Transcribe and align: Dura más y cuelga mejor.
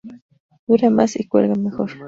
Dura 0.65 0.89
más 0.89 1.15
y 1.15 1.27
cuelga 1.27 1.53
mejor. 1.53 1.91